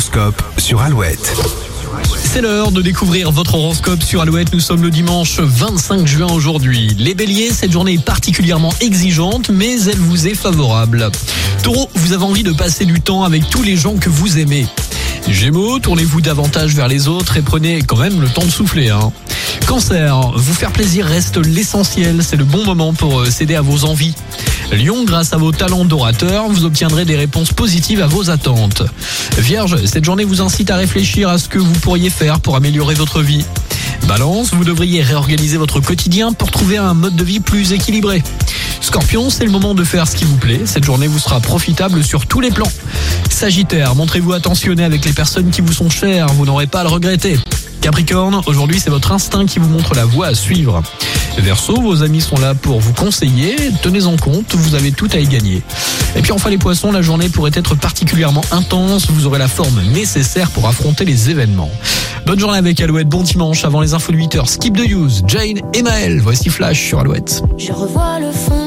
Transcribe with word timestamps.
L'horoscope 0.00 0.42
sur 0.56 0.80
Alouette. 0.80 1.36
C'est 2.24 2.40
l'heure 2.40 2.72
de 2.72 2.80
découvrir 2.80 3.30
votre 3.30 3.56
horoscope 3.56 4.02
sur 4.02 4.22
Alouette. 4.22 4.50
Nous 4.54 4.60
sommes 4.60 4.80
le 4.80 4.88
dimanche 4.88 5.40
25 5.40 6.06
juin 6.06 6.28
aujourd'hui. 6.32 6.96
Les 6.98 7.14
béliers, 7.14 7.50
cette 7.50 7.70
journée 7.70 7.94
est 7.94 8.02
particulièrement 8.02 8.72
exigeante, 8.80 9.50
mais 9.50 9.78
elle 9.82 9.98
vous 9.98 10.26
est 10.26 10.34
favorable. 10.34 11.10
Taureau, 11.62 11.90
vous 11.96 12.14
avez 12.14 12.24
envie 12.24 12.42
de 12.42 12.52
passer 12.52 12.86
du 12.86 13.02
temps 13.02 13.24
avec 13.24 13.50
tous 13.50 13.62
les 13.62 13.76
gens 13.76 13.96
que 13.96 14.08
vous 14.08 14.38
aimez. 14.38 14.66
Gémeaux, 15.28 15.78
tournez-vous 15.78 16.22
davantage 16.22 16.74
vers 16.74 16.88
les 16.88 17.06
autres 17.06 17.36
et 17.36 17.42
prenez 17.42 17.82
quand 17.82 17.98
même 17.98 18.22
le 18.22 18.28
temps 18.30 18.46
de 18.46 18.50
souffler. 18.50 18.88
Hein. 18.88 19.12
Cancer, 19.66 20.32
vous 20.34 20.54
faire 20.54 20.72
plaisir 20.72 21.04
reste 21.04 21.36
l'essentiel. 21.36 22.22
C'est 22.24 22.36
le 22.36 22.44
bon 22.44 22.64
moment 22.64 22.94
pour 22.94 23.20
euh, 23.20 23.26
céder 23.26 23.54
à 23.54 23.60
vos 23.60 23.84
envies. 23.84 24.14
Lion, 24.72 25.04
grâce 25.04 25.32
à 25.32 25.36
vos 25.36 25.50
talents 25.50 25.84
d'orateur, 25.84 26.48
vous 26.48 26.64
obtiendrez 26.64 27.04
des 27.04 27.16
réponses 27.16 27.52
positives 27.52 28.00
à 28.00 28.06
vos 28.06 28.30
attentes. 28.30 28.82
Vierge, 29.38 29.84
cette 29.84 30.04
journée 30.04 30.24
vous 30.24 30.40
incite 30.40 30.70
à 30.70 30.76
réfléchir 30.76 31.28
à 31.28 31.38
ce 31.38 31.48
que 31.48 31.58
vous 31.58 31.72
pourriez 31.80 32.08
faire 32.08 32.38
pour 32.40 32.54
améliorer 32.54 32.94
votre 32.94 33.20
vie. 33.20 33.44
Balance, 34.06 34.54
vous 34.54 34.64
devriez 34.64 35.02
réorganiser 35.02 35.56
votre 35.56 35.80
quotidien 35.80 36.32
pour 36.32 36.50
trouver 36.50 36.76
un 36.76 36.94
mode 36.94 37.16
de 37.16 37.24
vie 37.24 37.40
plus 37.40 37.72
équilibré. 37.72 38.22
Scorpion, 38.80 39.28
c'est 39.28 39.44
le 39.44 39.50
moment 39.50 39.74
de 39.74 39.84
faire 39.84 40.06
ce 40.06 40.16
qui 40.16 40.24
vous 40.24 40.36
plaît. 40.36 40.62
Cette 40.64 40.84
journée 40.84 41.08
vous 41.08 41.18
sera 41.18 41.40
profitable 41.40 42.04
sur 42.04 42.26
tous 42.26 42.40
les 42.40 42.50
plans. 42.50 42.70
Sagittaire, 43.28 43.94
montrez-vous 43.96 44.32
attentionné 44.32 44.84
avec 44.84 45.04
les 45.04 45.12
personnes 45.12 45.50
qui 45.50 45.60
vous 45.60 45.72
sont 45.72 45.90
chères, 45.90 46.28
vous 46.28 46.46
n'aurez 46.46 46.66
pas 46.68 46.80
à 46.80 46.84
le 46.84 46.90
regretter. 46.90 47.38
Capricorne, 47.80 48.40
aujourd'hui 48.46 48.78
c'est 48.78 48.90
votre 48.90 49.10
instinct 49.12 49.46
qui 49.46 49.58
vous 49.58 49.68
montre 49.68 49.94
la 49.94 50.04
voie 50.04 50.28
à 50.28 50.34
suivre. 50.34 50.82
Verseau, 51.40 51.80
vos 51.80 52.02
amis 52.02 52.20
sont 52.20 52.38
là 52.38 52.54
pour 52.54 52.80
vous 52.80 52.92
conseiller, 52.92 53.56
tenez-en 53.82 54.16
compte, 54.16 54.54
vous 54.54 54.74
avez 54.74 54.92
tout 54.92 55.08
à 55.12 55.18
y 55.18 55.26
gagner. 55.26 55.62
Et 56.16 56.22
puis 56.22 56.32
enfin 56.32 56.50
les 56.50 56.58
poissons, 56.58 56.92
la 56.92 57.02
journée 57.02 57.28
pourrait 57.28 57.50
être 57.54 57.74
particulièrement 57.74 58.44
intense, 58.50 59.10
vous 59.10 59.26
aurez 59.26 59.38
la 59.38 59.48
forme 59.48 59.82
nécessaire 59.92 60.50
pour 60.50 60.68
affronter 60.68 61.04
les 61.04 61.30
événements. 61.30 61.70
Bonne 62.26 62.38
journée 62.38 62.58
avec 62.58 62.80
Alouette, 62.80 63.08
bon 63.08 63.22
dimanche 63.22 63.64
avant 63.64 63.80
les 63.80 63.94
infos 63.94 64.12
de 64.12 64.18
8h, 64.18 64.46
skip 64.46 64.76
de 64.76 64.84
use, 64.84 65.22
Jane 65.26 65.60
et 65.74 65.82
Maël, 65.82 66.20
voici 66.20 66.50
Flash 66.50 66.80
sur 66.86 67.00
Alouette. 67.00 67.42
Je 67.58 67.72
revois 67.72 68.20
le 68.20 68.30
fond 68.32 68.60